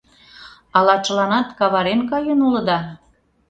[0.77, 2.79] Ала чыланат каварен каен улыда?